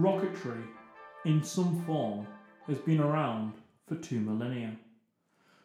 [0.00, 0.62] Rocketry,
[1.26, 2.26] in some form,
[2.66, 3.52] has been around
[3.86, 4.74] for two millennia.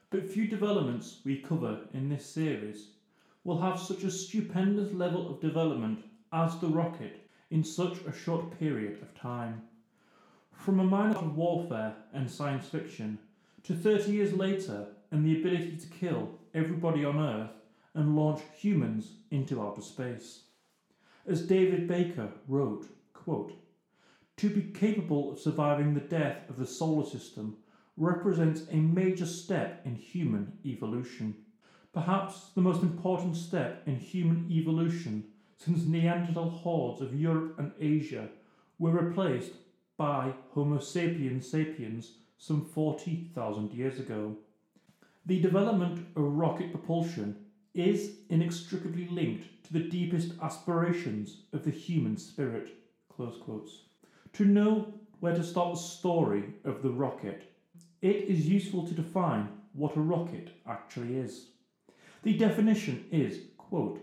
[0.09, 2.87] But few developments we cover in this series
[3.45, 8.59] will have such a stupendous level of development as the rocket in such a short
[8.59, 9.61] period of time.
[10.51, 13.17] From a minor of warfare and science fiction
[13.63, 17.51] to 30 years later and the ability to kill everybody on Earth
[17.93, 20.41] and launch humans into outer space.
[21.25, 23.53] As David Baker wrote, quote,
[24.37, 27.57] to be capable of surviving the death of the solar system
[27.97, 31.35] represents a major step in human evolution.
[31.93, 35.23] Perhaps the most important step in human evolution
[35.57, 38.27] since Neanderthal hordes of Europe and Asia
[38.77, 39.53] were replaced
[39.97, 44.35] by Homo sapiens sapiens some 40,000 years ago.
[45.25, 47.37] The development of rocket propulsion
[47.73, 52.69] is inextricably linked to the deepest aspirations of the human spirit.
[53.09, 53.83] Close quotes.
[54.35, 57.53] To know where to start the story of the rocket,
[58.01, 61.51] it is useful to define what a rocket actually is.
[62.23, 64.01] The definition is, quote,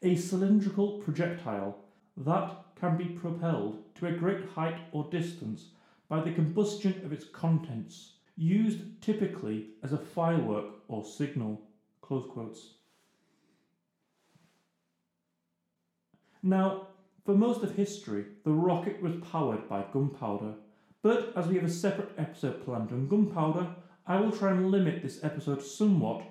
[0.00, 1.78] a cylindrical projectile
[2.16, 5.70] that can be propelled to a great height or distance
[6.08, 11.60] by the combustion of its contents, used typically as a firework or signal.
[12.00, 12.74] Close quotes.
[16.44, 16.88] Now,
[17.24, 20.54] for most of history, the rocket was powered by gunpowder,
[21.02, 23.66] but as we have a separate episode planned on gunpowder,
[24.06, 26.22] I will try and limit this episode somewhat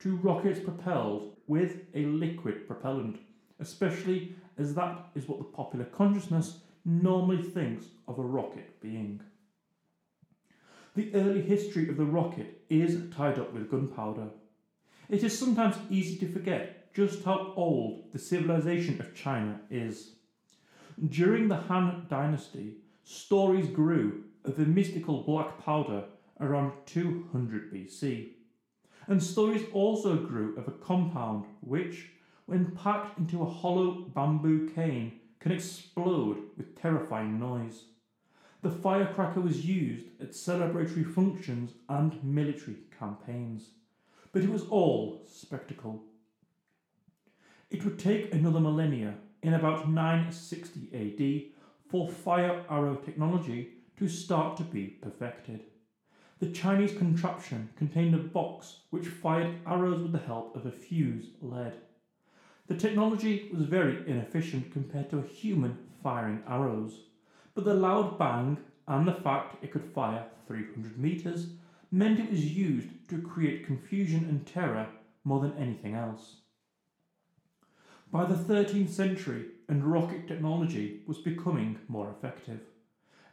[0.00, 3.20] to rockets propelled with a liquid propellant,
[3.60, 9.20] especially as that is what the popular consciousness normally thinks of a rocket being.
[10.96, 14.28] The early history of the rocket is tied up with gunpowder.
[15.08, 20.10] It is sometimes easy to forget just how old the civilization of China is.
[21.02, 26.04] During the Han Dynasty, stories grew of a mystical black powder
[26.40, 28.28] around 200 BC.
[29.08, 32.10] And stories also grew of a compound which,
[32.46, 37.84] when packed into a hollow bamboo cane, can explode with terrifying noise.
[38.62, 43.70] The firecracker was used at celebratory functions and military campaigns,
[44.32, 46.02] but it was all spectacle.
[47.70, 54.56] It would take another millennia in about 960 AD for fire arrow technology to start
[54.56, 55.60] to be perfected.
[56.40, 61.26] The Chinese contraption contained a box which fired arrows with the help of a fuse
[61.42, 61.74] lead.
[62.68, 66.98] The technology was very inefficient compared to a human firing arrows,
[67.54, 68.56] but the loud bang
[68.88, 71.48] and the fact it could fire 300 metres
[71.90, 74.88] meant it was used to create confusion and terror
[75.22, 76.36] more than anything else.
[78.14, 82.60] By the 13th century, and rocket technology was becoming more effective.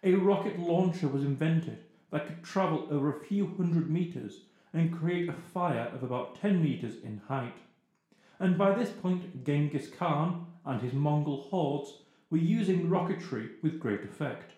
[0.04, 5.30] A rocket launcher was invented that could travel over a few hundred metres and create
[5.30, 7.58] a fire of about 10 metres in height.
[8.40, 12.00] And by this point, Genghis Khan and his Mongol hordes
[12.32, 14.54] were using rocketry with great effect.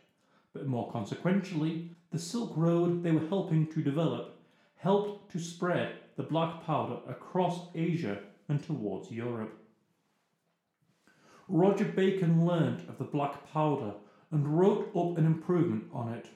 [0.54, 4.40] But more consequentially, the Silk Road they were helping to develop
[4.78, 9.60] helped to spread the black powder across Asia and towards Europe.
[11.48, 13.94] Roger Bacon learnt of the black powder
[14.32, 16.28] and wrote up an improvement on it.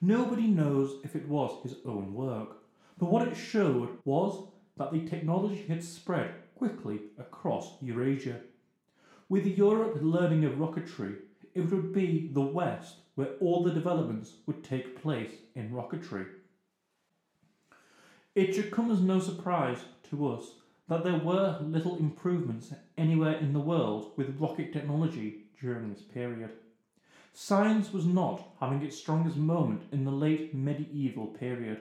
[0.00, 2.58] Nobody knows if it was his own work,
[2.98, 8.40] but what it showed was that the technology had spread quickly across Eurasia.
[9.28, 11.16] With Europe learning of rocketry,
[11.54, 16.26] it would be the West where all the developments would take place in rocketry.
[18.34, 19.78] It should come as no surprise
[20.10, 20.50] to us
[20.88, 26.50] that there were little improvements anywhere in the world with rocket technology during this period.
[27.32, 31.80] Science was not having its strongest moment in the late medieval period.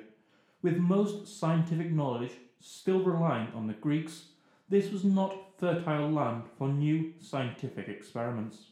[0.62, 4.26] With most scientific knowledge still relying on the Greeks,
[4.68, 8.72] this was not fertile land for new scientific experiments.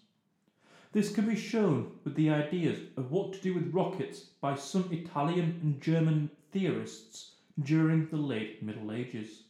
[0.91, 4.89] This can be shown with the ideas of what to do with rockets by some
[4.91, 9.43] Italian and German theorists during the late Middle Ages.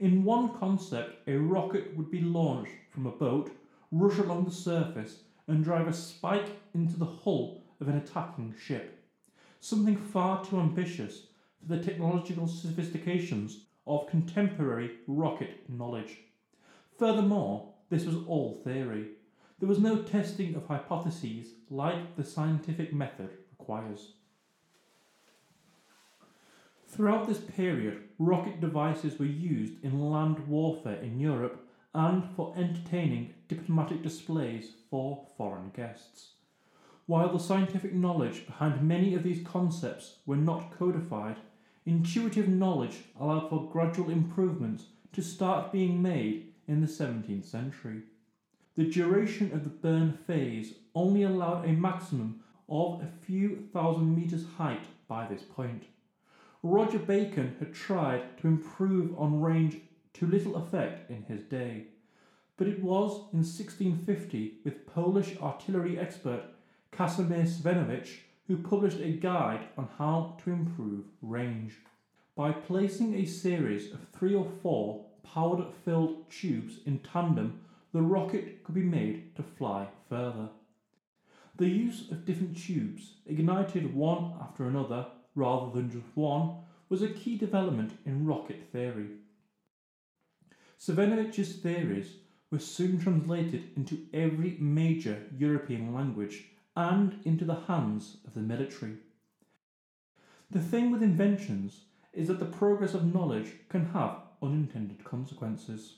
[0.00, 3.52] In one concept, a rocket would be launched from a boat,
[3.92, 9.04] rush along the surface, and drive a spike into the hull of an attacking ship.
[9.60, 11.26] Something far too ambitious
[11.60, 16.18] for the technological sophistications of contemporary rocket knowledge.
[16.98, 19.10] Furthermore, this was all theory.
[19.60, 24.14] There was no testing of hypotheses like the scientific method requires.
[26.94, 33.34] Throughout this period, rocket devices were used in land warfare in Europe and for entertaining
[33.48, 36.34] diplomatic displays for foreign guests.
[37.06, 41.38] While the scientific knowledge behind many of these concepts were not codified,
[41.84, 48.02] intuitive knowledge allowed for gradual improvements to start being made in the 17th century.
[48.76, 54.44] The duration of the burn phase only allowed a maximum of a few thousand meters
[54.58, 55.86] height by this point.
[56.66, 59.76] Roger Bacon had tried to improve on range
[60.14, 61.88] to little effect in his day,
[62.56, 66.42] but it was in 1650 with Polish artillery expert
[66.90, 68.16] Casimir Siemienowicz
[68.46, 71.74] who published a guide on how to improve range.
[72.34, 77.60] By placing a series of three or four powder filled tubes in tandem,
[77.92, 80.48] the rocket could be made to fly further.
[81.56, 86.56] The use of different tubes, ignited one after another rather than just one,
[86.88, 89.08] was a key development in rocket theory.
[90.78, 92.16] Siemienowicz's theories
[92.50, 96.44] were soon translated into every major European language
[96.76, 98.96] and into the hands of the military.
[100.50, 101.80] The thing with inventions
[102.12, 105.96] is that the progress of knowledge can have unintended consequences.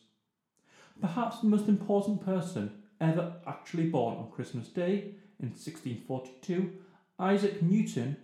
[1.01, 6.73] Perhaps the most important person ever actually born on Christmas Day in 1642,
[7.19, 8.17] Isaac Newton,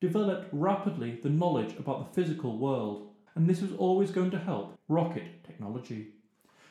[0.00, 4.78] developed rapidly the knowledge about the physical world, and this was always going to help
[4.88, 6.08] rocket technology.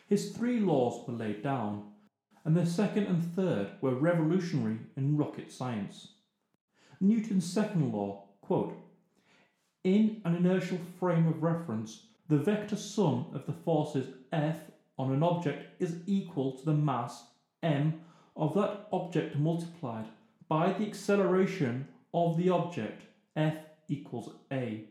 [0.08, 1.84] His three laws were laid down,
[2.44, 6.10] and the second and third were revolutionary in rocket science.
[7.00, 8.76] Newton's second law, quote,
[9.84, 14.58] in an inertial frame of reference, the vector sum of the forces F
[14.98, 17.24] on an object is equal to the mass
[17.64, 18.02] m
[18.36, 20.08] of that object multiplied
[20.48, 23.04] by the acceleration of the object
[23.40, 23.56] F
[23.88, 24.84] equals a.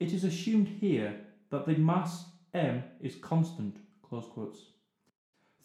[0.00, 2.24] It is assumed here that the mass
[2.54, 3.76] m is constant.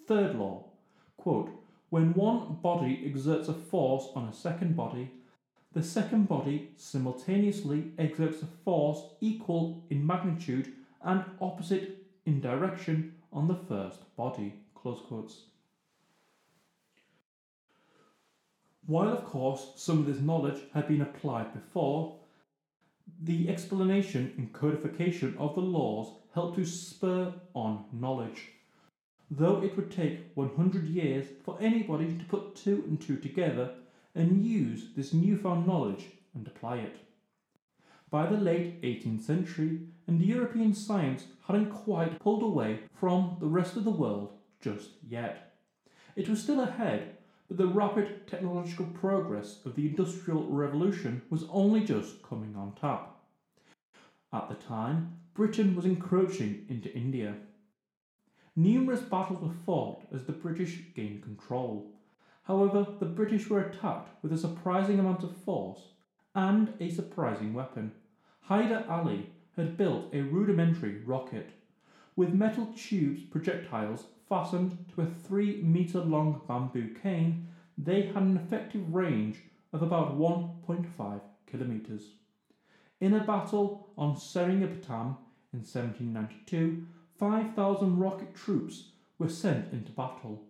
[0.08, 0.66] Third law,
[1.18, 1.50] quote,
[1.90, 5.12] when one body exerts a force on a second body,
[5.74, 13.48] the second body simultaneously exerts a force equal in magnitude and opposite in direction on
[13.48, 14.54] the first body.
[18.88, 22.16] While, of course, some of this knowledge had been applied before,
[23.22, 28.48] the explanation and codification of the laws helped to spur on knowledge.
[29.30, 33.72] Though it would take 100 years for anybody to put two and two together
[34.16, 36.96] and use this newfound knowledge and apply it.
[38.10, 43.76] By the late 18th century, and European science hadn't quite pulled away from the rest
[43.76, 45.56] of the world just yet.
[46.16, 47.17] It was still ahead,
[47.48, 53.16] but the rapid technological progress of the Industrial Revolution was only just coming on tap.
[54.34, 57.36] At the time, Britain was encroaching into India.
[58.56, 61.92] Numerous battles were fought as the British gained control.
[62.44, 65.80] However, the British were attacked with a surprising amount of force
[66.36, 67.92] and a surprising weapon.
[68.42, 71.52] Hyder Ali had built a rudimentary rocket
[72.16, 77.48] with metal tubes projectiles fastened to a 3 metre long bamboo cane.
[77.78, 79.44] They had an effective range
[79.74, 82.12] of about 1.5 kilometres.
[83.00, 85.18] In a battle on Seringapatam
[85.54, 86.86] in 1792,
[87.18, 90.44] 5,000 rocket troops were sent into battle,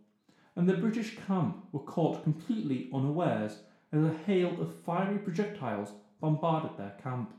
[0.56, 3.60] and the British camp were caught completely unawares
[3.92, 7.34] as a hail of fiery projectiles bombarded their camp.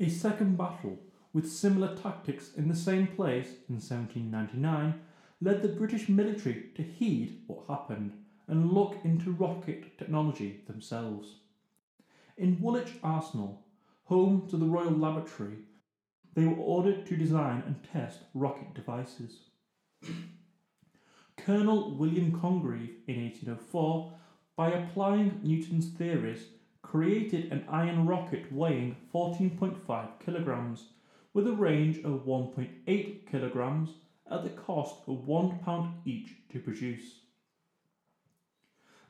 [0.00, 0.98] A second battle,
[1.32, 5.00] with similar tactics in the same place in 1799,
[5.40, 8.12] led the British military to heed what happened
[8.46, 11.36] and look into rocket technology themselves.
[12.36, 13.62] In Woolwich Arsenal,
[14.04, 15.58] home to the Royal Laboratory,
[16.34, 19.38] they were ordered to design and test rocket devices.
[21.36, 24.12] Colonel William Congreve in 1804,
[24.56, 26.46] by applying Newton's theories,
[26.82, 30.84] created an iron rocket weighing 14.5 kilograms
[31.34, 33.90] with a range of 1.8 kilograms
[34.30, 37.20] at the cost of £1 each to produce.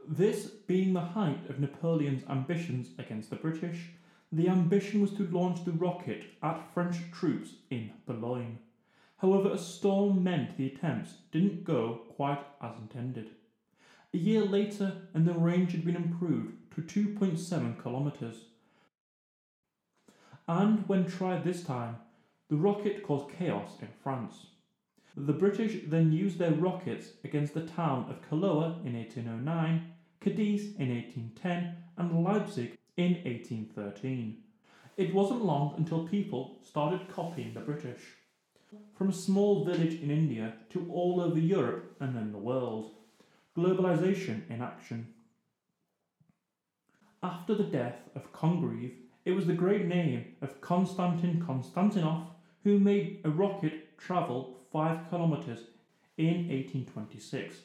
[0.09, 3.91] This being the height of Napoleon's ambitions against the British,
[4.33, 8.59] the ambition was to launch the rocket at French troops in Boulogne.
[9.19, 13.31] However, a storm meant the attempts didn't go quite as intended.
[14.15, 18.47] A year later, and the range had been improved to 2.7 kilometres.
[20.49, 21.97] And when tried this time,
[22.53, 24.49] the rocket caused chaos in France.
[25.17, 29.91] The British then used their rockets against the town of Kaloa in 1809,
[30.21, 34.37] Cadiz in 1810, and Leipzig in 1813.
[34.99, 38.03] It wasn't long until people started copying the British.
[38.99, 42.91] From a small village in India to all over Europe and then the world.
[43.57, 45.15] Globalization in action.
[47.23, 52.27] After the death of Congreve, it was the great name of Konstantin Konstantinov
[52.65, 55.61] who made a rocket travel 5 kilometres
[56.17, 57.57] in 1826,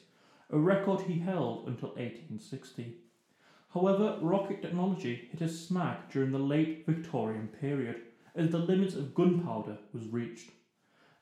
[0.50, 2.96] a record he held until 1860.
[3.72, 8.02] However, rocket technology hit a snag during the late Victorian period
[8.34, 10.50] as the limits of gunpowder was reached.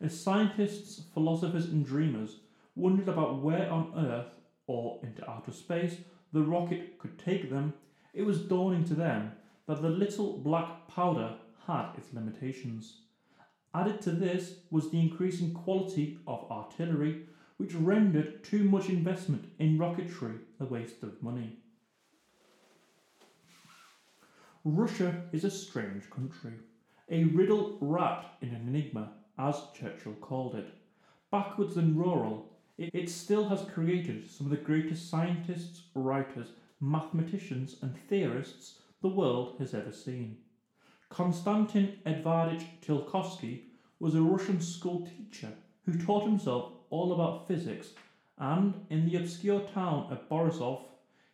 [0.01, 2.37] As scientists, philosophers, and dreamers
[2.75, 5.97] wondered about where on Earth or into outer space
[6.33, 7.73] the rocket could take them,
[8.13, 9.33] it was dawning to them
[9.67, 11.35] that the little black powder
[11.67, 12.99] had its limitations.
[13.77, 17.27] Added to this was the increasing quality of artillery,
[17.59, 21.59] which rendered too much investment in rocketry a waste of money.
[24.65, 26.55] Russia is a strange country,
[27.11, 30.73] a riddle wrapped in an enigma, as Churchill called it.
[31.31, 36.49] Backwards and rural, it, still has created some of the greatest scientists, writers,
[36.81, 40.39] mathematicians, and theorists the world has ever seen.
[41.09, 43.66] Konstantin Edvardich Tsiolkovsky
[43.99, 45.53] was a Russian school teacher
[45.85, 47.89] who taught himself all about physics,
[48.39, 50.83] and in the obscure town of Borisov,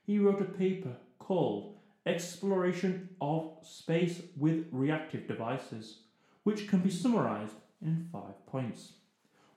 [0.07, 1.77] he wrote a paper called
[2.07, 5.99] Exploration of Space with Reactive Devices,
[6.43, 8.93] which can be summarized in five points.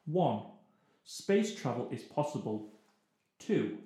[0.06, 0.42] 1.
[1.04, 2.68] Space travel is possible.
[3.40, 3.78] 2.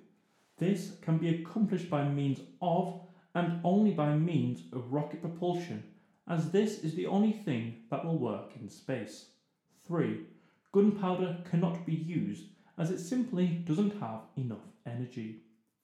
[0.58, 3.00] This can be accomplished by means of
[3.34, 5.82] and only by means of rocket propulsion,
[6.30, 9.30] as this is the only thing that will work in space.
[9.88, 10.20] 3.
[10.72, 12.44] Gunpowder cannot be used
[12.78, 15.40] as it simply doesn't have enough energy.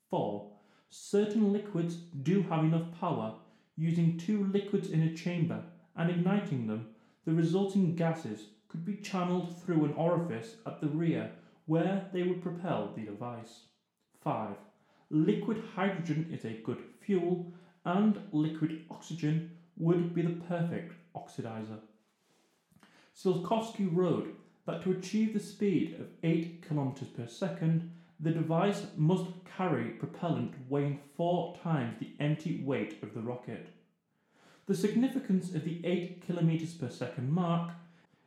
[0.09, 0.49] 4.
[0.89, 3.35] Certain liquids do have enough power.
[3.75, 5.61] Using two liquids in a chamber
[5.97, 6.87] and igniting them,
[7.25, 11.29] the resulting gases could be channeled through an orifice at the rear
[11.65, 13.63] where they would propel the device.
[14.23, 14.55] 5.
[15.09, 17.51] Liquid hydrogen is a good fuel,
[17.83, 21.79] and liquid oxygen would be the perfect oxidizer.
[23.15, 29.25] Tsiolkovsky wrote that to achieve the speed of 8 km per second, the device must
[29.57, 33.67] carry propellant weighing four times the empty weight of the rocket.
[34.65, 37.71] The significance of the 8 km per second mark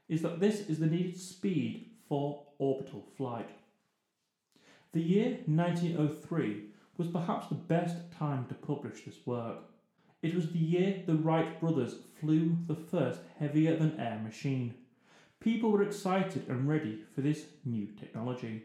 [0.08, 3.50] is that this is the needed speed for orbital flight.
[4.92, 6.64] The year 1903
[6.96, 9.69] was perhaps the best time to publish this work.
[10.22, 14.74] It was the year the Wright brothers flew the first heavier than air machine.
[15.40, 18.64] People were excited and ready for this new technology.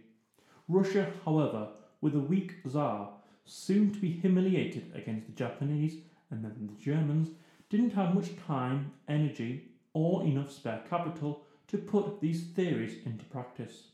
[0.67, 1.69] Russia, however,
[2.01, 3.13] with a weak Tsar,
[3.45, 7.29] soon to be humiliated against the Japanese and then the Germans,
[7.69, 13.91] didn't have much time, energy, or enough spare capital to put these theories into practice.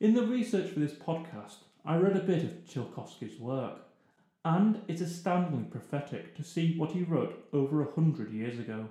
[0.00, 3.87] In the research for this podcast, I read a bit of Tsiolkovsky's work,
[4.44, 8.88] and it's astoundingly prophetic to see what he wrote over a hundred years ago.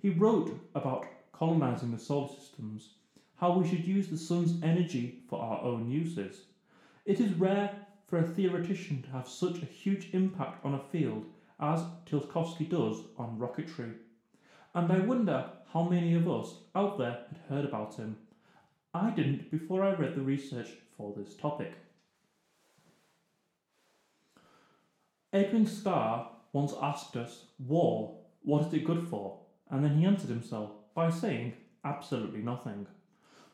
[0.00, 2.94] He wrote about colonizing the solar systems,
[3.36, 6.42] how we should use the sun's energy for our own uses.
[7.04, 7.70] It is rare
[8.08, 11.26] for a theoretician to have such a huge impact on a field
[11.60, 13.94] as Tsiolkovsky does on rocketry.
[14.74, 18.16] And I wonder how many of us out there had heard about him.
[18.94, 21.74] I didn't before I read the research for this topic.
[25.30, 29.40] Edwin Starr once asked us, War, what is it good for?
[29.70, 31.52] And then he answered himself by saying,
[31.84, 32.86] absolutely nothing.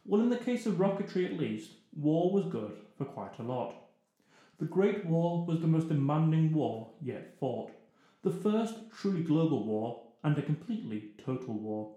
[0.05, 3.75] Well, in the case of rocketry at least, war was good for quite a lot.
[4.61, 7.73] The Great War was the most demanding war yet fought,
[8.23, 11.97] the first truly global war and a completely total war.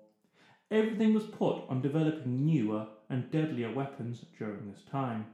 [0.71, 5.27] Everything was put on developing newer and deadlier weapons during this time.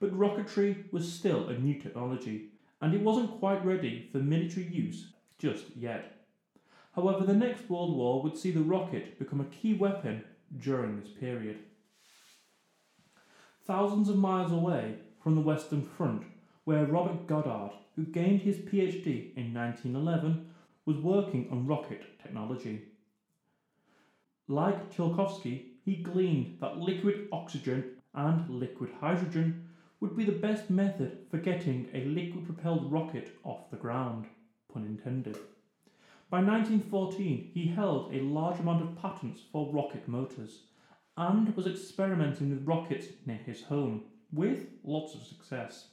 [0.00, 5.12] But rocketry was still a new technology and it wasn't quite ready for military use
[5.38, 6.16] just yet.
[6.94, 10.24] However, the next World War would see the rocket become a key weapon
[10.58, 11.58] during this period.
[13.66, 16.22] Thousands of miles away from the Western Front,
[16.64, 20.48] where Robert Goddard, who gained his PhD in 1911,
[20.84, 22.82] was working on rocket technology.
[24.48, 29.65] Like Tsiolkovsky, he gleaned that liquid oxygen and liquid hydrogen
[30.00, 34.26] would be the best method for getting a liquid propelled rocket off the ground,
[34.72, 35.38] pun intended.
[36.28, 40.62] By 1914, he held a large amount of patents for rocket motors
[41.16, 45.88] and was experimenting with rockets near his home, with lots of success.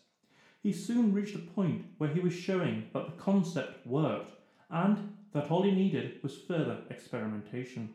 [0.62, 4.32] He soon reached a point where he was showing that the concept worked
[4.70, 7.90] and that all he needed was further experimentation.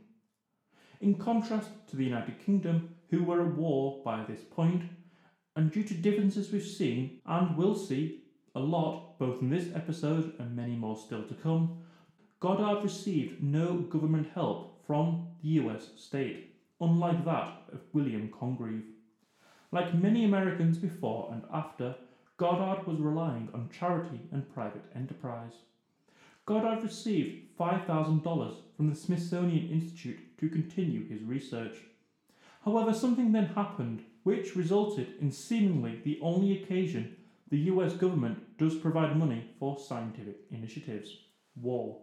[1.01, 4.83] In contrast to the United Kingdom, who were at war by this point,
[5.59, 8.23] and due to differences we've seen and will see
[8.55, 11.83] a lot, both in this episode and many more still to come,
[12.39, 18.85] Goddard received no government help from the US state, unlike that of William Congreve.
[19.73, 21.97] Like many Americans before and after,
[22.37, 25.55] Goddard was relying on charity and private enterprise.
[26.47, 31.79] Goddard received $5,000 from the Smithsonian Institute to continue his research.
[32.65, 37.17] However, something then happened which resulted in seemingly the only occasion
[37.51, 41.17] the US government does provide money for scientific initiatives
[41.57, 41.99] war.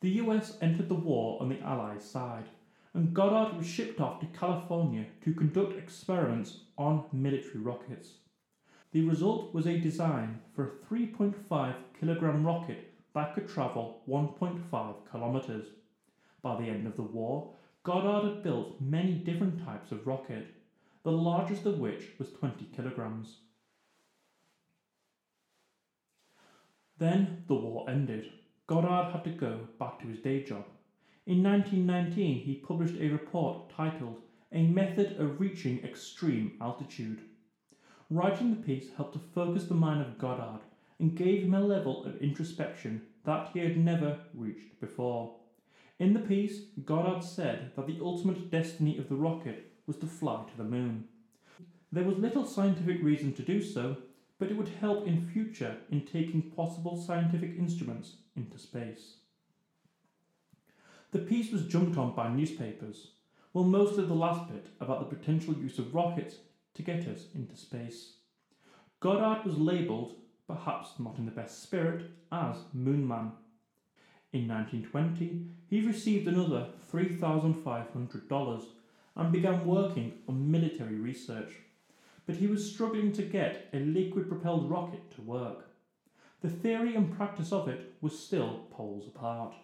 [0.00, 2.48] The US entered the war on the Allies' side,
[2.94, 8.14] and Goddard was shipped off to California to conduct experiments on military rockets.
[8.92, 15.66] The result was a design for a 3.5 kilogram rocket that could travel 1.5 kilometers.
[16.42, 20.54] By the end of the war, Goddard had built many different types of rocket,
[21.02, 23.40] the largest of which was 20 kilograms.
[26.98, 28.30] Then the war ended.
[28.68, 30.66] Goddard had to go back to his day job.
[31.26, 34.20] In 1919, he published a report titled
[34.52, 37.24] A Method of Reaching Extreme Altitude.
[38.08, 40.60] Writing the piece helped to focus the mind of Goddard
[41.00, 45.41] and gave him a level of introspection that he had never reached before.
[46.02, 50.42] In the piece, Goddard said that the ultimate destiny of the rocket was to fly
[50.50, 51.04] to the moon.
[51.92, 53.98] There was little scientific reason to do so,
[54.40, 59.18] but it would help in future in taking possible scientific instruments into space.
[61.12, 63.12] The piece was jumped on by newspapers,
[63.52, 66.34] well, mostly the last bit about the potential use of rockets
[66.74, 68.14] to get us into space.
[68.98, 70.16] Goddard was labelled,
[70.48, 73.30] perhaps not in the best spirit, as Moonman.
[74.32, 78.64] In 1920, he received another $3,500
[79.14, 81.52] and began working on military research,
[82.24, 85.68] but he was struggling to get a liquid propelled rocket to work.
[86.40, 89.54] The theory and practice of it was still poles apart.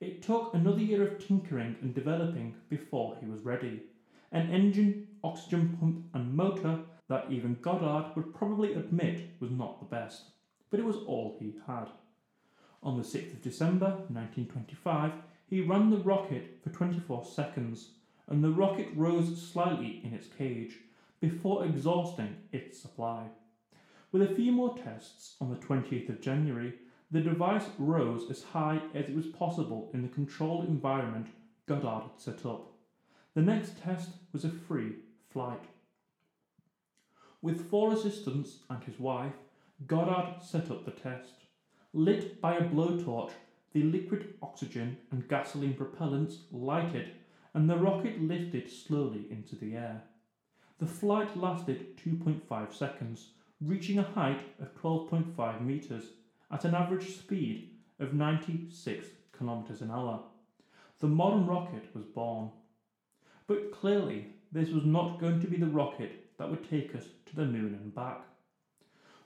[0.00, 3.82] It took another year of tinkering and developing before he was ready.
[4.32, 9.86] An engine, oxygen pump, and motor that even Goddard would probably admit was not the
[9.86, 10.30] best,
[10.70, 11.88] but it was all he had.
[12.82, 15.12] On the 6th of December 1925,
[15.46, 17.90] he ran the rocket for 24 seconds,
[18.28, 20.76] and the rocket rose slightly in its cage
[21.20, 23.26] before exhausting its supply.
[24.12, 26.74] With a few more tests on the 20th of January,
[27.10, 31.28] the device rose as high as it was possible in the controlled environment
[31.66, 32.72] Goddard had set up.
[33.34, 34.92] The next test was a free
[35.30, 35.64] flight.
[37.40, 39.34] With four assistants and his wife,
[39.86, 41.34] Goddard set up the test.
[41.94, 43.32] Lit by a blowtorch,
[43.72, 47.12] the liquid oxygen and gasoline propellants lighted,
[47.54, 50.02] and the rocket lifted slowly into the air.
[50.78, 56.04] The flight lasted 2.5 seconds, reaching a height of 12.5 metres
[56.50, 60.20] at an average speed of 96 kilometres an hour.
[61.00, 62.50] The modern rocket was born.
[63.46, 67.36] But clearly, this was not going to be the rocket that would take us to
[67.36, 68.20] the moon and back.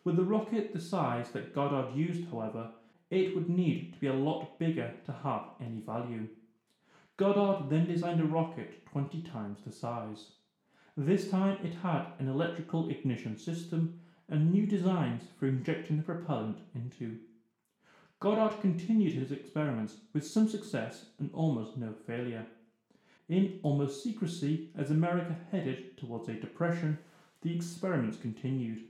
[0.04, 2.70] With the rocket the size that Goddard used, however,
[3.10, 6.28] it would need to be a lot bigger to have any value.
[7.16, 10.32] Goddard then designed a rocket 20 times the size.
[10.96, 16.58] This time it had an electrical ignition system and new designs for injecting the propellant
[16.74, 17.18] into.
[18.18, 22.46] Goddard continued his experiments with some success and almost no failure.
[23.28, 26.98] In almost secrecy, as America headed towards a depression,
[27.42, 28.82] the experiments continued.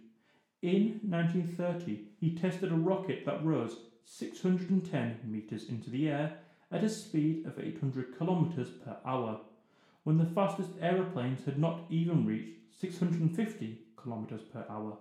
[0.63, 6.39] In 1930, he tested a rocket that rose 610 metres into the air
[6.71, 9.41] at a speed of 800 kilometres per hour,
[10.05, 14.99] when the fastest aeroplanes had not even reached 650 kilometres per hour.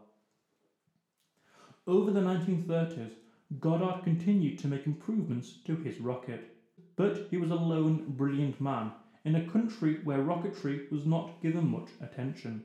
[1.85, 3.13] Over the 1930s,
[3.59, 6.55] Goddard continued to make improvements to his rocket,
[6.95, 8.91] but he was a lone, brilliant man
[9.25, 12.63] in a country where rocketry was not given much attention.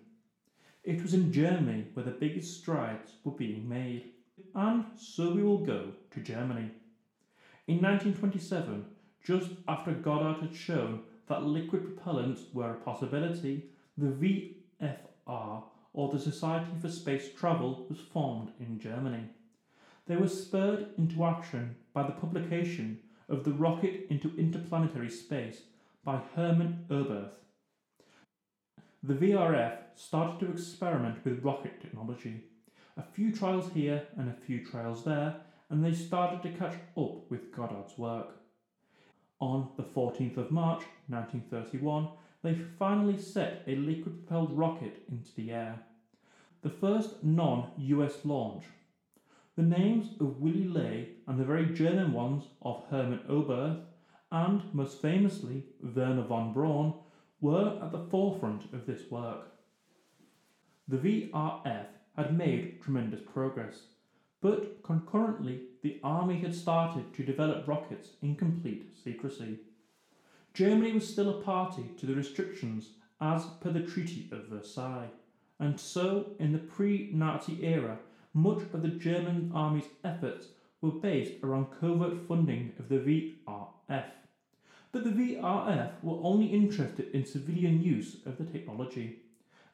[0.86, 4.12] It was in Germany where the biggest strides were being made,
[4.54, 6.70] and so we will go to Germany.
[7.66, 8.84] In 1927,
[9.24, 13.64] just after Goddard had shown that liquid propellants were a possibility,
[13.98, 14.54] the
[14.86, 19.24] VFR or the Society for Space Travel was formed in Germany.
[20.06, 25.62] They were spurred into action by the publication of The Rocket into Interplanetary Space
[26.04, 27.34] by Hermann Oberth.
[29.02, 32.44] The VRF started to experiment with rocket technology.
[32.96, 35.36] A few trials here and a few trials there,
[35.70, 38.36] and they started to catch up with Goddard's work.
[39.40, 42.08] On the 14th of March 1931,
[42.42, 45.80] they finally set a liquid propelled rocket into the air.
[46.62, 48.64] the first non US launch.
[49.56, 53.82] The names of Willy Ley and the very German ones of Hermann Oberth
[54.32, 56.94] and, most famously, Wernher von Braun
[57.40, 59.55] were at the forefront of this work.
[60.88, 63.86] The VRF had made tremendous progress,
[64.40, 69.58] but concurrently the army had started to develop rockets in complete secrecy.
[70.54, 75.10] Germany was still a party to the restrictions as per the Treaty of Versailles,
[75.58, 77.98] and so in the pre Nazi era,
[78.32, 80.48] much of the German army's efforts
[80.80, 84.04] were based around covert funding of the VRF.
[84.92, 89.22] But the VRF were only interested in civilian use of the technology,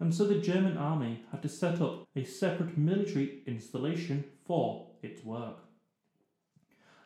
[0.02, 5.24] and so the German army had to set up a separate military installation for its
[5.24, 5.58] work.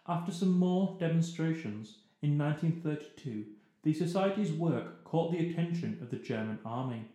[0.09, 3.45] After some more demonstrations, in 1932,
[3.83, 7.11] the Society's work caught the attention of the German army.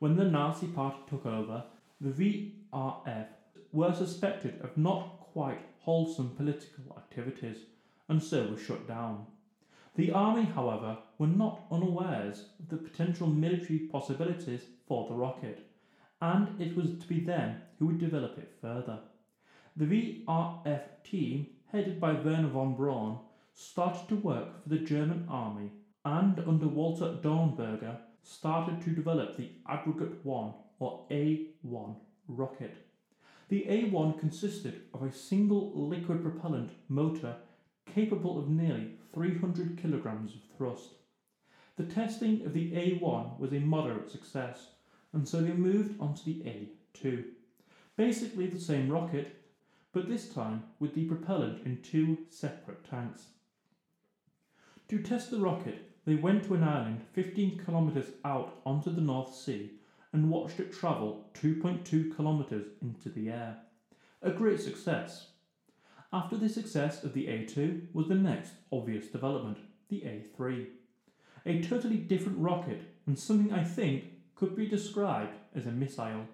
[0.00, 1.62] When the Nazi Party took over,
[2.00, 3.28] the VRF
[3.72, 7.58] were suspected of not quite wholesome political activities
[8.08, 9.26] and so were shut down.
[9.94, 15.66] The army, however, were not unawares of the potential military possibilities for the rocket,
[16.20, 19.00] and it was to be them who would develop it further.
[19.76, 23.18] The VRF team, headed by Wernher von Braun,
[23.54, 25.70] started to work for the German army
[26.04, 31.96] and under Walter Dornberger started to develop the Aggregate 1 or A1
[32.28, 32.76] rocket.
[33.48, 37.36] The A1 consisted of a single liquid propellant motor
[37.92, 40.94] capable of nearly 300 kilograms of thrust.
[41.76, 44.68] The testing of the A1 was a moderate success,
[45.16, 47.24] and so they moved on to the A2.
[47.96, 49.34] Basically the same rocket,
[49.92, 53.22] but this time with the propellant in two separate tanks.
[54.88, 59.34] To test the rocket, they went to an island 15 kilometres out onto the North
[59.34, 59.70] Sea
[60.12, 63.56] and watched it travel 2.2 kilometres into the air.
[64.20, 65.28] A great success.
[66.12, 69.56] After the success of the A2 was the next obvious development,
[69.88, 70.66] the A3.
[71.46, 76.26] A totally different rocket and something I think could be described as a missile.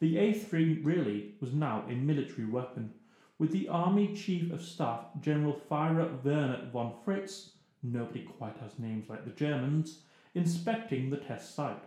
[0.00, 2.92] The A3 really was now a military weapon,
[3.38, 7.48] with the Army Chief of Staff General Führer Werner von Fritsch,
[7.82, 10.02] nobody quite has names like the Germans,
[10.34, 11.82] inspecting the test site.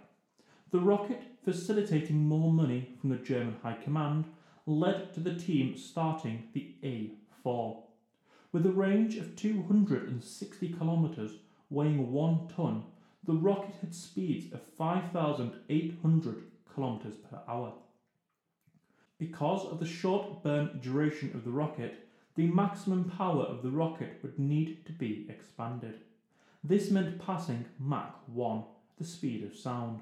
[0.71, 4.25] The rocket, facilitating more money from the German High Command,
[4.65, 7.77] led to the team starting the A4.
[8.51, 11.31] With a range of 260 kilometres,
[11.69, 12.83] weighing 1 tonne,
[13.25, 17.73] the rocket had speeds of 5,800 kilometres per hour.
[19.17, 24.19] Because of the short burn duration of the rocket, the maximum power of the rocket
[24.21, 26.01] would need to be expanded.
[26.63, 28.63] This meant passing Mach 1,
[28.97, 30.01] the speed of sound.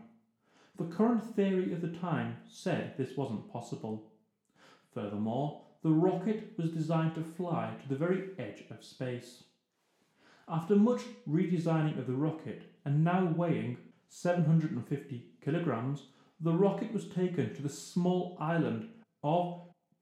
[0.77, 4.11] The current theory of the time said this wasn't possible.
[4.93, 9.43] Furthermore, the rocket was designed to fly to the very edge of space.
[10.47, 13.77] After much redesigning of the rocket and now weighing
[14.09, 16.03] 750 kilograms,
[16.39, 18.89] the rocket was taken to the small island
[19.23, 19.61] of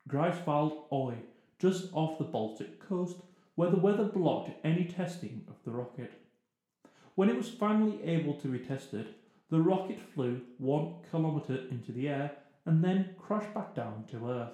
[0.09, 1.17] Greifswalder Oie,
[1.59, 3.17] just off the Baltic coast,
[3.55, 6.11] where the weather blocked any testing of the rocket.
[7.15, 9.15] When it was finally able to be tested,
[9.49, 12.31] the rocket flew one kilometre into the air
[12.65, 14.53] and then crashed back down to Earth.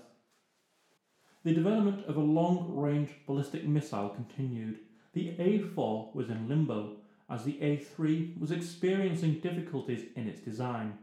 [1.43, 4.79] The development of a long range ballistic missile continued.
[5.13, 6.97] The A4 was in limbo,
[7.29, 10.97] as the A3 was experiencing difficulties in its design.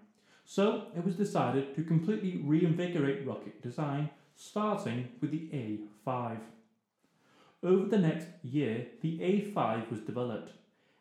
[0.44, 5.48] So it was decided to completely reinvigorate rocket design, starting with the
[6.06, 6.38] A5.
[7.62, 10.52] Over the next year, the A5 was developed.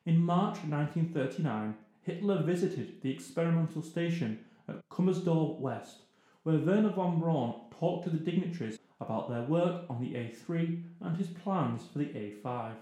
[0.06, 6.04] In March 1939, Hitler visited the experimental station at Kummersdorf West,
[6.44, 11.18] where Wernher von Braun talked to the dignitaries about their work on the A3 and
[11.18, 12.74] his plans for the A5.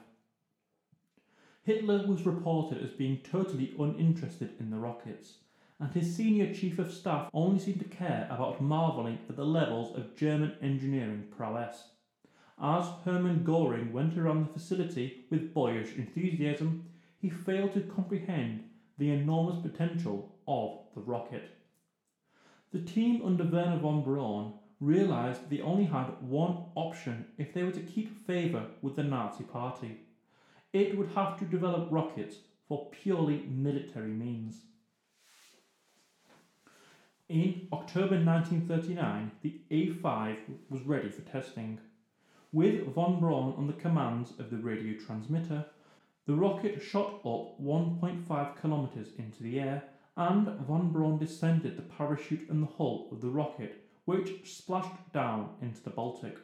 [1.65, 5.35] Hitler was reported as being totally uninterested in the rockets,
[5.79, 9.95] and his senior chief of staff only seemed to care about marvelling at the levels
[9.97, 11.91] of German engineering prowess.
[12.61, 16.85] As Hermann Göring went around the facility with boyish enthusiasm,
[17.17, 18.65] he failed to comprehend
[18.97, 21.49] the enormous potential of the rocket.
[22.73, 27.71] The team under Wernher von Braun realised they only had one option if they were
[27.71, 30.01] to keep favour with the Nazi Party.
[30.73, 34.61] It would have to develop rockets for purely military means.
[37.29, 40.37] In October 1939, the A5
[40.69, 41.79] was ready for testing.
[42.51, 45.65] With von Braun on the commands of the radio transmitter,
[46.25, 49.83] the rocket shot up 1.5 kilometres into the air
[50.17, 55.55] and von Braun descended the parachute and the hull of the rocket, which splashed down
[55.61, 56.37] into the Baltic.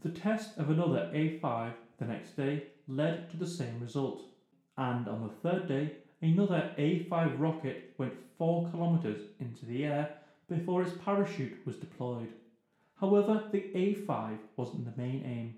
[0.00, 4.22] The test of another A5 the next day led to the same result,
[4.76, 10.16] and on the third day, another A5 rocket went 4 kilometres into the air
[10.48, 12.32] before its parachute was deployed.
[12.98, 15.54] However, the A5 wasn't the main aim.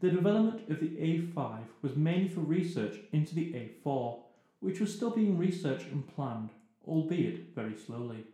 [0.00, 3.52] The development of the A5 was mainly for research into the
[3.84, 4.20] A4,
[4.60, 6.50] which was still being researched and planned,
[6.86, 8.24] albeit very slowly.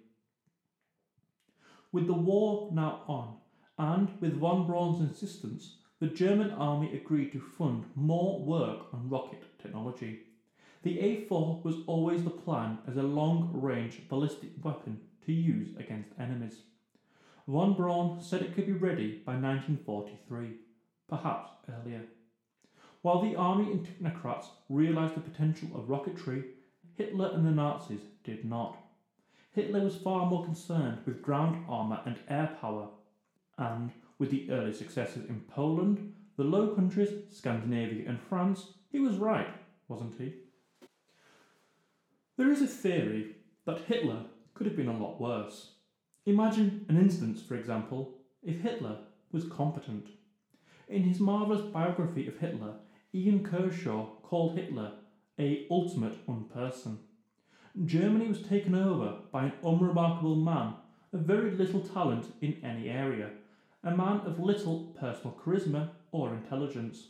[1.91, 3.37] With the war now on,
[3.79, 9.45] and with von Braun's insistence, the German army agreed to fund more work on rocket
[9.59, 10.21] technology.
[10.83, 16.11] The A4 was always the plan as a long range ballistic weapon to use against
[16.19, 16.61] enemies.
[17.49, 20.57] Von Braun said it could be ready by 1943,
[21.09, 22.03] perhaps earlier.
[23.03, 26.45] While the army and technocrats realised the potential of rocketry,
[26.95, 28.77] Hitler and the Nazis did not.
[29.53, 32.89] Hitler was far more concerned with ground armour and air power,
[33.57, 39.17] and with the early successes in Poland, the Low Countries, Scandinavia, and France, he was
[39.17, 39.49] right,
[39.89, 40.35] wasn't he?
[42.37, 44.25] There is a theory that Hitler
[44.55, 45.73] could have been a lot worse.
[46.27, 48.99] Imagine an instance, for example, if Hitler
[49.33, 50.09] was competent.
[50.89, 52.75] In his marvellous biography of Hitler,
[53.15, 54.93] Ian Kershaw called Hitler
[55.39, 56.99] a ultimate unperson.
[57.85, 60.75] Germany was taken over by an unremarkable man
[61.13, 63.31] of very little talent in any area,
[63.87, 67.07] a man of little personal charisma or intelligence.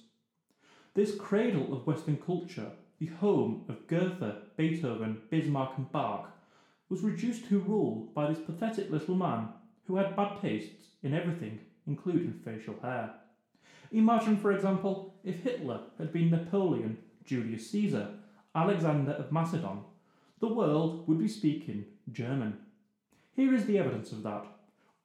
[0.92, 6.30] This cradle of Western culture, the home of Goethe, Beethoven, Bismarck, and Bach,
[6.90, 9.48] was reduced to rule by this pathetic little man
[9.86, 13.14] who had bad tastes in everything, including facial hair.
[13.90, 18.08] Imagine, for example, if Hitler had been Napoleon, Julius Caesar,
[18.54, 19.78] Alexander of Macedon,
[20.40, 22.58] the world would be speaking German.
[23.34, 24.46] Here is the evidence of that.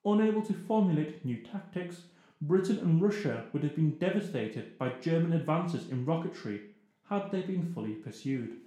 [0.03, 2.03] Unable to formulate new tactics,
[2.41, 6.59] Britain and Russia would have been devastated by German advances in rocketry
[7.07, 8.57] had they been fully pursued.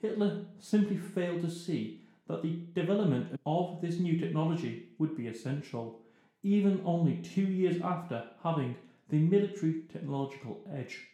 [0.00, 6.00] Hitler simply failed to see that the development of this new technology would be essential,
[6.42, 8.76] even only two years after having
[9.08, 11.06] the military technological edge.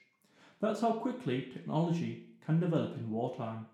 [0.60, 3.66] That's how quickly technology can develop in wartime.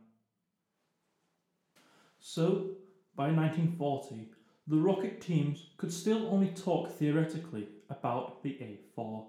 [2.20, 2.70] So,
[3.16, 4.30] by 1940,
[4.66, 8.59] the rocket teams could still only talk theoretically about the
[8.96, 9.25] A4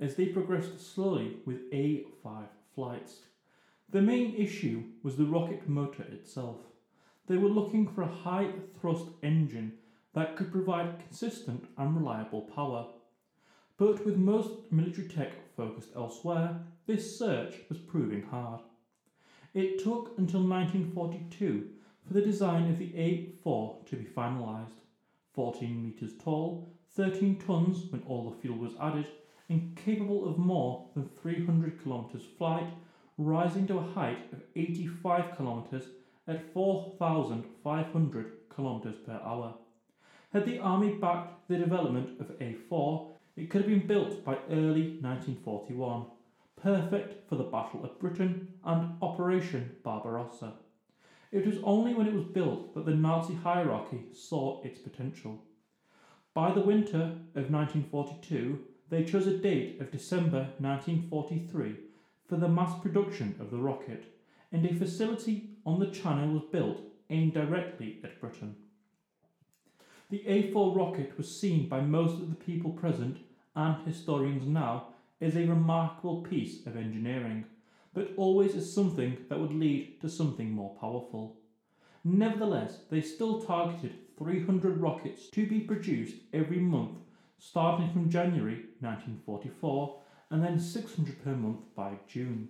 [0.00, 3.20] as they progressed slowly with A5 flights.
[3.90, 6.58] The main issue was the rocket motor itself.
[7.28, 9.74] They were looking for a high thrust engine
[10.14, 12.88] that could provide consistent and reliable power.
[13.78, 18.60] But with most military tech focused elsewhere, this search was proving hard.
[19.54, 21.68] It took until 1942
[22.06, 24.80] for the design of the A4 to be finalised.
[25.34, 29.06] 14 metres tall, 13 tonnes when all the fuel was added,
[29.48, 32.66] and capable of more than 300 kilometres flight
[33.18, 35.84] rising to a height of 85 kilometres
[36.26, 39.54] at 4,500 kilometres per hour.
[40.32, 44.98] Had the Army backed the development of A4, it could have been built by early
[45.00, 46.06] 1941,
[46.56, 50.54] perfect for the Battle of Britain and Operation Barbarossa.
[51.32, 55.42] It was only when it was built that the Nazi hierarchy saw its potential.
[56.34, 61.76] By the winter of 1942, they chose a date of December 1943
[62.28, 64.04] for the mass production of the rocket,
[64.52, 68.54] and a facility on the channel was built aimed directly at Britain.
[70.10, 73.16] The A4 rocket was seen by most of the people present
[73.56, 74.88] and historians now
[75.22, 77.46] as a remarkable piece of engineering,
[77.94, 81.36] but always as something that would lead to something more powerful.
[82.04, 86.98] Nevertheless, they still targeted 300 rockets to be produced every month
[87.38, 90.00] starting from January 1944
[90.30, 92.48] and then 600 per month by June.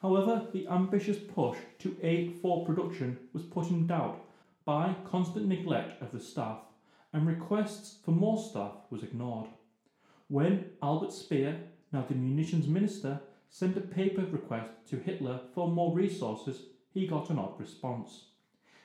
[0.00, 4.24] However, the ambitious push to A4 production was put in doubt
[4.64, 6.58] by constant neglect of the staff,
[7.12, 9.48] and requests for more staff was ignored.
[10.28, 11.60] When Albert Speer,
[11.92, 13.20] now the munitions minister,
[13.52, 16.62] sent a paper request to Hitler for more resources,
[16.92, 18.24] he got an odd response.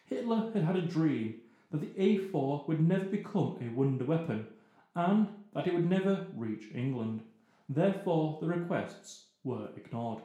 [0.05, 1.35] Hitler had had a dream
[1.71, 4.45] that the A4 would never become a wonder weapon
[4.93, 7.21] and that it would never reach England.
[7.69, 10.21] Therefore, the requests were ignored.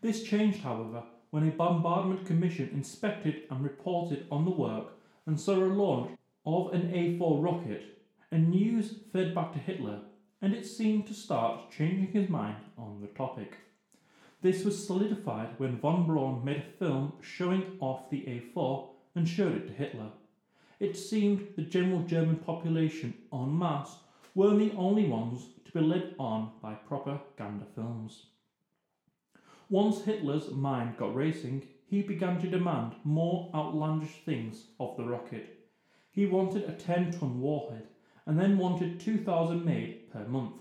[0.00, 4.92] This changed, however, when a bombardment commission inspected and reported on the work
[5.26, 7.82] and saw a launch of an A4 rocket,
[8.30, 10.00] and news fed back to Hitler,
[10.44, 13.56] and it seemed to start changing his mind on the topic.
[14.42, 18.20] This was solidified when von Braun made a film showing off the
[18.54, 20.10] A4 and showed it to Hitler.
[20.80, 23.96] It seemed the general German population en masse
[24.34, 28.26] weren't the only ones to be led on by propaganda films.
[29.70, 35.70] Once Hitler's mind got racing, he began to demand more outlandish things of the rocket.
[36.10, 37.88] He wanted a 10 ton warhead
[38.26, 40.54] and then wanted 2,000 made per month.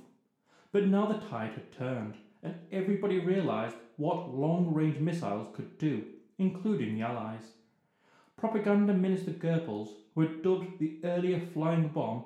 [0.72, 6.04] But now the tide had turned, and everybody realised what long range missiles could do,
[6.39, 7.44] including the Allies.
[8.36, 12.26] Propaganda Minister Goebbels, who had dubbed the earlier flying bomb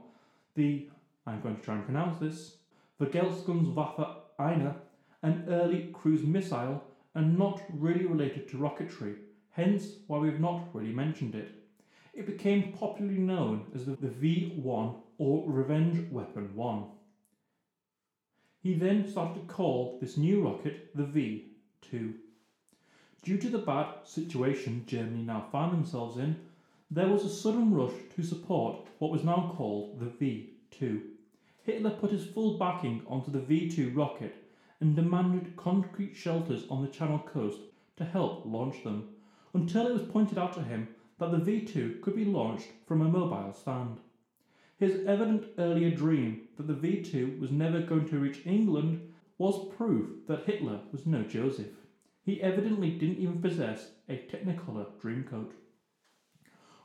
[0.56, 0.90] the,
[1.28, 2.56] I'm going to try and pronounce this,
[3.00, 4.76] Vergeltungswaffe eine,
[5.22, 9.16] an early cruise missile and not really related to rocketry,
[9.52, 11.52] hence why we've not really mentioned it.
[12.14, 16.86] It became popularly known as the, the V 1 or Revenge Weapon 1.
[18.64, 21.52] He then started to call this new rocket the V
[21.90, 22.14] 2.
[23.24, 26.38] Due to the bad situation Germany now found themselves in,
[26.90, 31.02] there was a sudden rush to support what was now called the V 2.
[31.64, 34.36] Hitler put his full backing onto the V 2 rocket
[34.80, 37.60] and demanded concrete shelters on the Channel coast
[37.98, 39.10] to help launch them,
[39.54, 40.88] until it was pointed out to him
[41.20, 43.98] that the V 2 could be launched from a mobile stand.
[44.78, 49.74] His evident earlier dream that the V 2 was never going to reach England was
[49.76, 51.74] proof that Hitler was no Joseph.
[52.22, 55.54] He evidently didn't even possess a Technicolor Dreamcoat.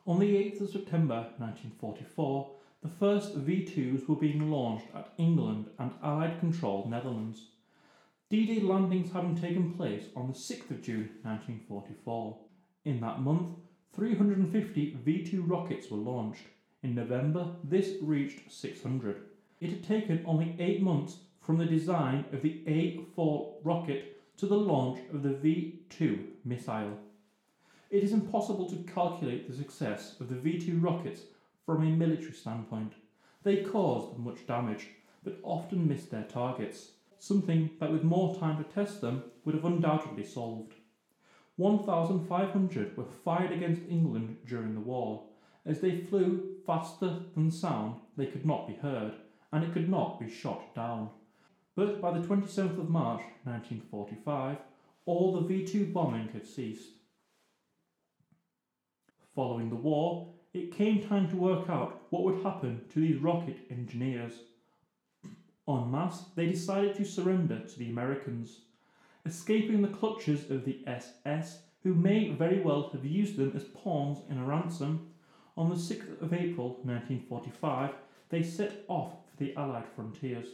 [0.07, 5.69] On the 8th of September 1944, the first V 2s were being launched at England
[5.79, 7.51] and Allied controlled Netherlands.
[8.31, 12.39] D Day landings having taken place on the 6th of June 1944.
[12.87, 13.59] In that month,
[13.93, 16.47] 350 V 2 rockets were launched.
[16.83, 19.23] In November, this reached 600.
[19.61, 24.47] It had taken only eight months from the design of the A 4 rocket to
[24.47, 26.99] the launch of the V 2 missile.
[27.91, 31.23] It is impossible to calculate the success of the V 2 rockets
[31.65, 32.95] from a military standpoint.
[33.43, 34.89] They caused much damage,
[35.23, 36.93] but often missed their targets
[37.23, 40.75] something that with more time to test them would have undoubtedly solved.
[41.55, 45.23] 1,500 were fired against England during the war.
[45.65, 49.15] As they flew faster than sound, they could not be heard,
[49.53, 51.11] and it could not be shot down.
[51.75, 54.59] But by the 27th of March 1945,
[55.07, 56.91] all the V 2 bombing had ceased.
[59.35, 63.57] Following the war, it came time to work out what would happen to these rocket
[63.71, 64.35] engineers.
[65.69, 68.61] En masse, they decided to surrender to the Americans,
[69.25, 74.19] escaping the clutches of the SS, who may very well have used them as pawns
[74.29, 75.12] in a ransom.
[75.57, 77.91] On the 6th of April 1945,
[78.31, 80.47] they set off for the Allied frontiers.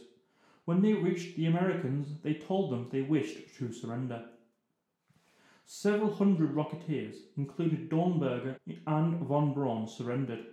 [0.65, 4.25] When they reached the Americans, they told them they wished to surrender.
[5.65, 8.55] Several hundred Rocketeers, including Dornberger
[8.87, 10.45] and von Braun, surrendered.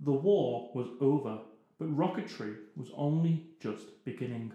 [0.00, 1.38] The war was over
[1.78, 4.52] but rocketry was only just beginning.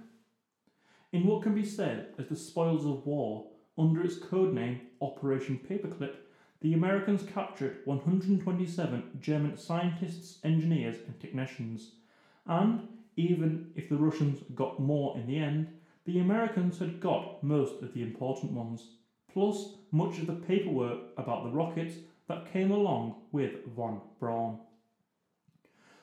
[1.12, 5.60] In what can be said as the spoils of war, under its code name Operation
[5.70, 6.16] Paperclip,
[6.62, 11.94] the Americans captured 127 German scientists, engineers, and technicians.
[12.46, 15.68] And even if the Russians got more in the end,
[16.06, 18.98] the Americans had got most of the important ones,
[19.34, 21.96] plus much of the paperwork about the rockets
[22.28, 24.60] that came along with von Braun.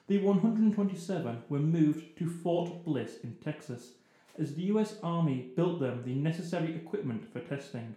[0.09, 3.93] The 127 were moved to Fort Bliss in Texas
[4.39, 7.95] as the US Army built them the necessary equipment for testing.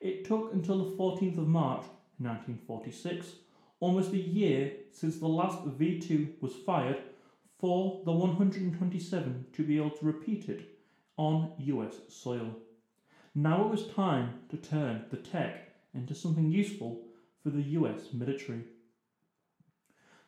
[0.00, 1.84] It took until the 14th of March
[2.18, 3.26] 1946,
[3.80, 7.02] almost a year since the last V 2 was fired,
[7.58, 10.78] for the 127 to be able to repeat it
[11.16, 12.54] on US soil.
[13.34, 17.02] Now it was time to turn the tech into something useful
[17.42, 18.62] for the US military.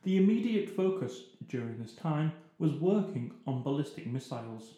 [0.03, 4.75] The immediate focus during this time was working on ballistic missiles.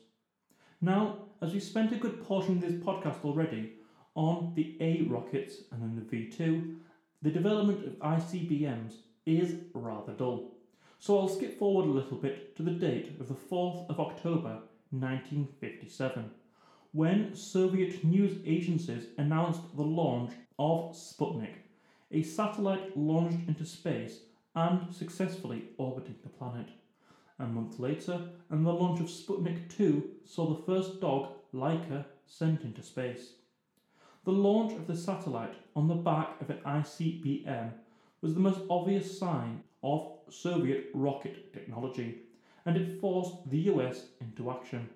[0.80, 3.74] Now, as we spent a good portion of this podcast already
[4.14, 6.76] on the A rockets and then the V 2,
[7.22, 8.94] the development of ICBMs
[9.26, 10.52] is rather dull.
[10.98, 14.58] So I'll skip forward a little bit to the date of the 4th of October
[14.90, 16.30] 1957,
[16.92, 21.54] when Soviet news agencies announced the launch of Sputnik,
[22.10, 24.18] a satellite launched into space
[24.54, 26.68] and successfully orbiting the planet.
[27.38, 32.62] A month later, and the launch of Sputnik 2 saw the first dog, Laika, sent
[32.62, 33.30] into space.
[34.24, 37.72] The launch of the satellite on the back of an ICBM
[38.20, 42.18] was the most obvious sign of Soviet rocket technology,
[42.64, 44.88] and it forced the US into action.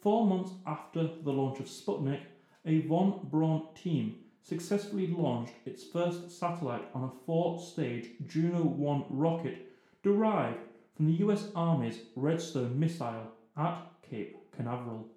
[0.00, 2.20] Four months after the launch of Sputnik,
[2.64, 9.06] a von Braun team successfully launched its first satellite on a four stage Juno 1
[9.10, 9.72] rocket
[10.04, 10.60] derived
[10.94, 15.08] from the US Army's Redstone missile at Cape Canaveral.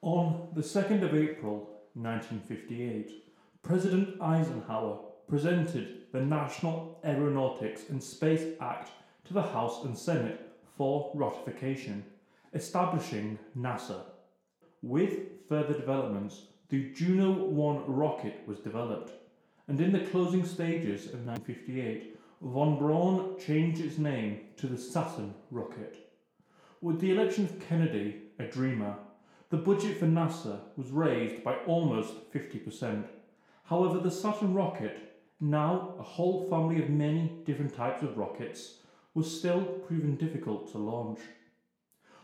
[0.00, 3.24] On the 2nd of April 1958,
[3.62, 8.90] President Eisenhower presented the National Aeronautics and Space Act
[9.24, 12.04] to the House and Senate for ratification,
[12.54, 14.02] establishing NASA.
[14.82, 19.12] With further developments, the Juno 1 rocket was developed,
[19.68, 25.34] and in the closing stages of 1958, von Braun changed its name to the Saturn
[25.50, 26.10] rocket.
[26.80, 28.96] With the election of Kennedy, a dreamer,
[29.50, 33.04] the budget for NASA was raised by almost 50%.
[33.64, 38.76] However, the Saturn rocket, now a whole family of many different types of rockets,
[39.12, 41.18] was still proving difficult to launch.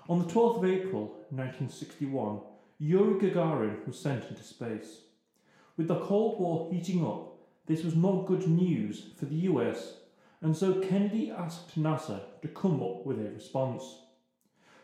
[0.09, 2.41] On the 12th of April 1961,
[2.79, 5.01] Yuri Gagarin was sent into space.
[5.77, 9.95] With the Cold War heating up, this was not good news for the US,
[10.43, 13.83] and so Kennedy asked NASA to come up with a response.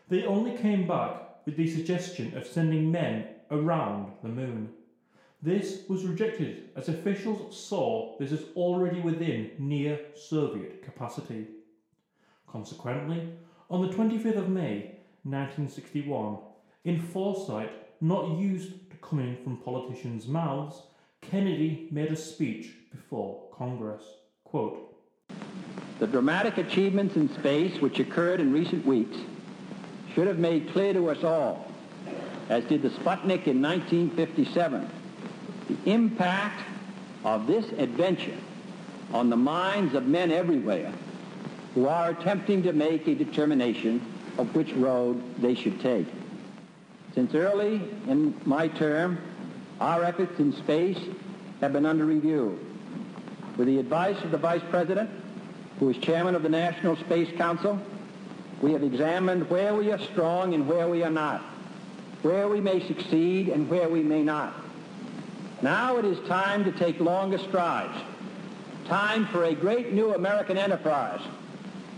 [0.09, 4.69] They only came back with the suggestion of sending men around the moon.
[5.41, 11.47] This was rejected as officials saw this as already within near Soviet capacity.
[12.47, 13.29] Consequently,
[13.69, 16.37] on the 25th of May 1961,
[16.85, 20.81] in foresight not used to coming from politicians' mouths,
[21.21, 24.03] Kennedy made a speech before Congress.
[24.43, 24.93] Quote,
[25.99, 29.17] the dramatic achievements in space which occurred in recent weeks
[30.13, 31.65] should have made clear to us all,
[32.49, 34.89] as did the Sputnik in 1957,
[35.69, 36.63] the impact
[37.23, 38.37] of this adventure
[39.11, 40.91] on the minds of men everywhere
[41.73, 44.01] who are attempting to make a determination
[44.37, 46.07] of which road they should take.
[47.15, 49.19] Since early in my term,
[49.79, 50.99] our efforts in space
[51.61, 52.59] have been under review.
[53.57, 55.09] With the advice of the Vice President,
[55.79, 57.79] who is Chairman of the National Space Council,
[58.63, 61.41] we have examined where we are strong and where we are not,
[62.21, 64.53] where we may succeed and where we may not.
[65.61, 67.99] Now it is time to take longer strides,
[68.85, 71.19] time for a great new American enterprise,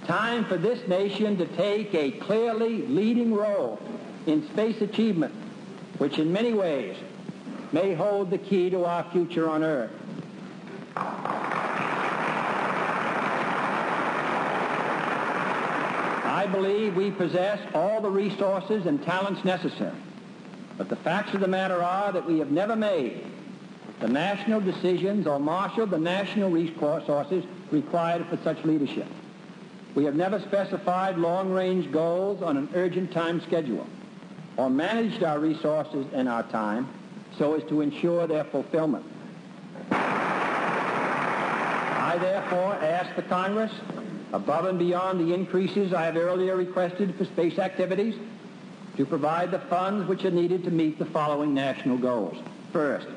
[0.07, 3.79] time for this nation to take a clearly leading role
[4.25, 5.35] in space achievement,
[5.99, 6.97] which in many ways
[7.73, 9.91] may hold the key to our future on Earth.
[16.45, 19.97] I believe we possess all the resources and talents necessary.
[20.77, 23.25] But the facts of the matter are that we have never made
[23.99, 29.07] the national decisions or marshaled the national resources required for such leadership.
[29.95, 33.87] We have never specified long-range goals on an urgent time schedule
[34.55, 36.87] or managed our resources and our time
[37.39, 39.03] so as to ensure their fulfillment.
[39.89, 43.71] I therefore ask the Congress,
[44.33, 48.15] above and beyond the increases I have earlier requested for space activities,
[48.97, 52.37] to provide the funds which are needed to meet the following national goals.
[52.71, 53.07] First,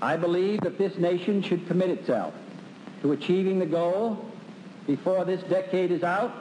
[0.00, 2.32] I believe that this nation should commit itself
[3.02, 4.24] to achieving the goal
[4.86, 6.32] before this decade is out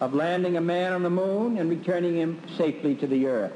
[0.00, 3.52] of landing a man on the moon and returning him safely to the earth.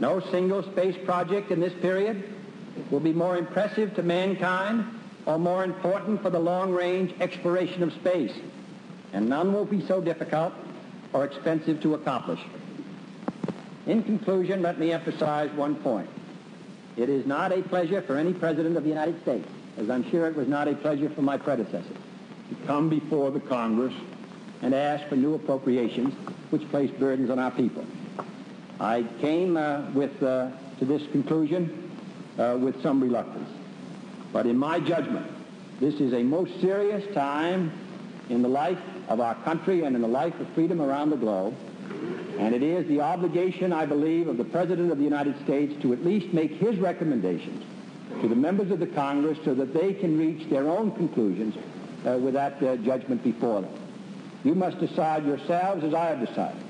[0.00, 2.24] No single space project in this period
[2.90, 4.84] will be more impressive to mankind
[5.26, 8.34] or more important for the long-range exploration of space,
[9.14, 10.52] and none will be so difficult
[11.12, 12.40] or expensive to accomplish.
[13.86, 16.10] In conclusion, let me emphasize one point.
[16.96, 19.48] It is not a pleasure for any president of the United States,
[19.78, 21.96] as I'm sure it was not a pleasure for my predecessors,
[22.48, 23.94] to come before the Congress
[24.62, 26.12] and ask for new appropriations
[26.50, 27.84] which place burdens on our people.
[28.80, 31.92] I came uh, with, uh, to this conclusion
[32.38, 33.50] uh, with some reluctance.
[34.32, 35.30] But in my judgment,
[35.78, 37.70] this is a most serious time
[38.28, 38.78] in the life
[39.08, 41.54] of our country and in the life of freedom around the globe.
[42.38, 45.92] And it is the obligation, I believe, of the President of the United States to
[45.92, 47.64] at least make his recommendations
[48.20, 51.54] to the members of the Congress so that they can reach their own conclusions
[52.06, 53.72] uh, with that uh, judgment before them.
[54.42, 56.62] You must decide yourselves as I have decided.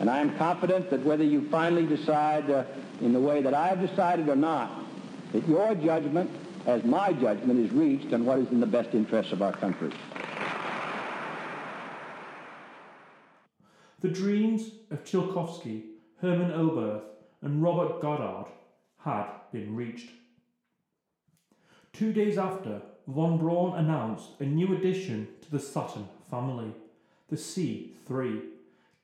[0.00, 2.64] And I am confident that whether you finally decide uh,
[3.00, 4.70] in the way that I have decided or not,
[5.32, 6.30] that your judgment,
[6.66, 9.92] as my judgment, is reached on what is in the best interests of our country.
[14.02, 15.84] The dreams of Tsiolkovsky,
[16.20, 17.04] Hermann Oberth,
[17.40, 18.50] and Robert Goddard
[18.98, 20.10] had been reached.
[21.92, 26.72] Two days after, von Braun announced a new addition to the Saturn family,
[27.28, 28.42] the C-3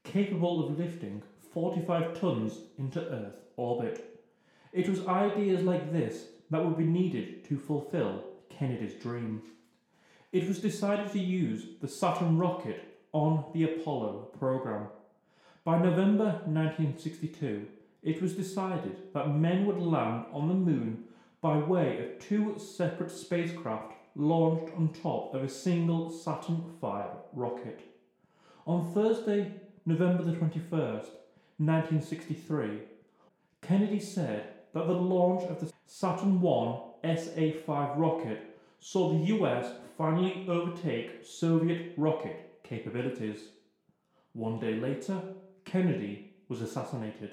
[0.03, 1.23] capable of lifting
[1.55, 4.21] 45 tons into Earth orbit.
[4.73, 9.43] It was ideas like this that would be needed to fulfill Kennedy's dream.
[10.33, 14.89] It was decided to use the Saturn rocket on the Apollo program.
[15.65, 17.67] By November 1962,
[18.03, 21.05] it was decided that men would land on the moon
[21.41, 26.89] by way of two separate spacecraft launched on top of a single Saturn V
[27.33, 27.81] rocket.
[28.67, 29.53] On Thursday,
[29.87, 31.09] November the 21st,
[31.59, 32.81] 1963,
[33.63, 39.73] Kennedy said that the launch of the Saturn I SA 5 rocket saw the US
[39.97, 43.41] finally overtake Soviet rocket capabilities.
[44.33, 45.21] One day later,
[45.65, 47.33] Kennedy was assassinated.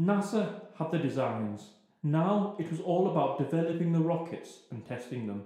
[0.00, 1.70] NASA had the designs.
[2.02, 5.44] Now it was all about developing the rockets and testing them.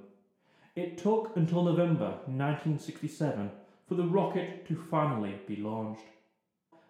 [0.75, 3.51] It took until November 1967
[3.89, 6.03] for the rocket to finally be launched.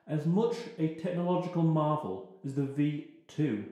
[0.07, 3.65] As much a technological marvel as the V 2.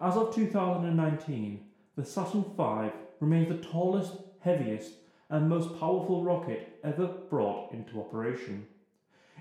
[0.00, 1.60] As of 2019,
[1.96, 2.90] the Saturn V
[3.20, 4.92] remains the tallest, heaviest,
[5.30, 8.66] and most powerful rocket ever brought into operation.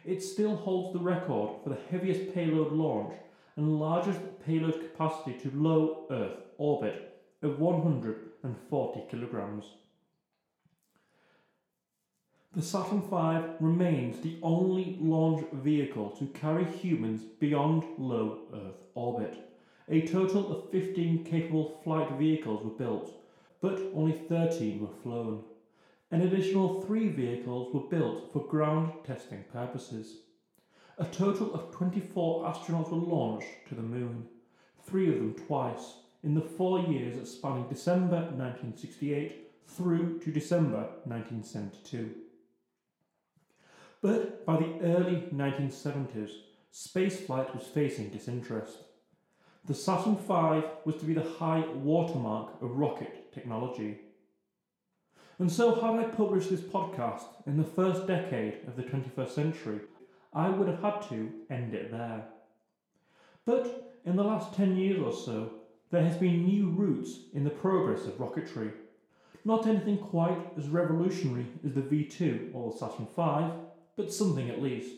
[0.05, 3.13] It still holds the record for the heaviest payload launch
[3.55, 9.65] and largest payload capacity to low Earth orbit of 140 kilograms.
[12.55, 19.35] The Saturn V remains the only launch vehicle to carry humans beyond low Earth orbit.
[19.89, 23.11] A total of 15 capable flight vehicles were built,
[23.59, 25.43] but only 13 were flown.
[26.13, 30.17] An additional three vehicles were built for ground testing purposes.
[30.99, 34.27] A total of 24 astronauts were launched to the moon,
[34.85, 42.11] three of them twice, in the four years spanning December 1968 through to December 1972.
[44.03, 46.29] But by the early 1970s,
[46.71, 48.77] spaceflight was facing disinterest.
[49.65, 54.01] The Saturn V was to be the high watermark of rocket technology.
[55.43, 59.81] And so, had I published this podcast in the first decade of the 21st century,
[60.31, 62.23] I would have had to end it there.
[63.43, 65.51] But in the last 10 years or so,
[65.91, 68.71] there has been new routes in the progress of rocketry.
[69.43, 73.53] Not anything quite as revolutionary as the V2 or Saturn V,
[73.97, 74.95] but something at least.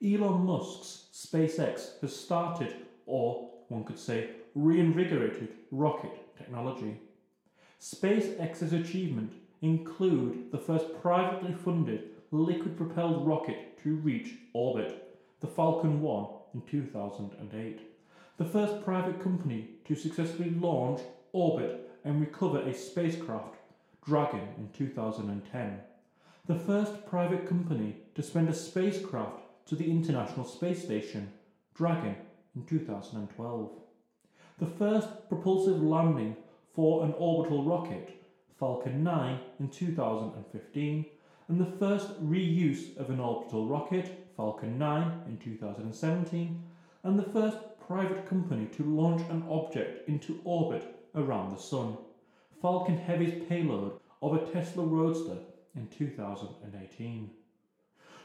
[0.00, 2.76] Elon Musk's SpaceX has started,
[3.06, 6.96] or one could say, reinvigorated rocket technology.
[7.82, 16.00] SpaceX's achievement include the first privately funded liquid propelled rocket to reach orbit, the Falcon
[16.00, 17.80] 1 in 2008.
[18.38, 21.00] The first private company to successfully launch,
[21.32, 23.56] orbit, and recover a spacecraft,
[24.06, 25.80] Dragon in 2010
[26.46, 31.32] the first private company to send a spacecraft to the International Space Station,
[31.74, 32.16] Dragon,
[32.56, 33.70] in 2012.
[34.58, 36.36] The first propulsive landing
[36.74, 38.22] for an orbital rocket,
[38.58, 41.04] Falcon 9, in 2015,
[41.48, 46.62] and the first reuse of an orbital rocket, Falcon 9, in 2017,
[47.02, 51.96] and the first private company to launch an object into orbit around the Sun,
[52.60, 55.36] Falcon Heavy's payload of a Tesla Roadster
[55.74, 57.30] in 2018.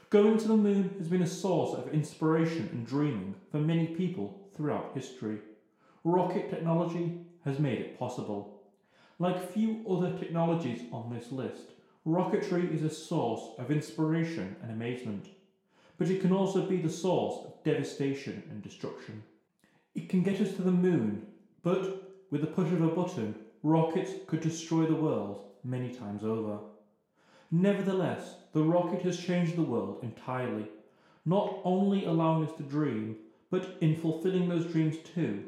[0.09, 4.47] Going to the moon has been a source of inspiration and dreaming for many people
[4.55, 5.39] throughout history.
[6.05, 8.61] Rocket technology has made it possible.
[9.19, 11.71] Like few other technologies on this list,
[12.05, 15.27] rocketry is a source of inspiration and amazement,
[15.97, 19.23] but it can also be the source of devastation and destruction.
[19.95, 21.25] It can get us to the moon,
[21.63, 23.33] but with the push of a button,
[23.63, 26.59] rockets could destroy the world many times over.
[27.49, 30.67] Nevertheless, the rocket has changed the world entirely,
[31.25, 33.15] not only allowing us to dream,
[33.49, 35.45] but in fulfilling those dreams too.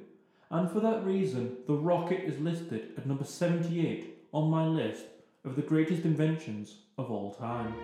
[0.52, 5.06] And for that reason, the rocket is listed at number 78 on my list
[5.46, 7.76] of the greatest inventions of all time.